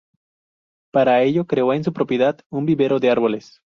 [0.91, 3.61] Para ello creó en su propiedad un vivero de árboles.